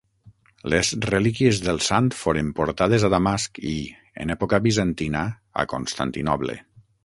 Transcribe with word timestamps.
Les 0.73 0.87
relíquies 1.11 1.59
del 1.65 1.81
sant 1.89 2.07
foren 2.23 2.49
portades 2.61 3.05
a 3.09 3.13
Damasc 3.17 3.61
i, 3.75 3.77
en 4.25 4.35
època 4.39 4.63
bizantina, 4.69 5.25
a 5.65 5.71
Constantinoble. 5.77 6.61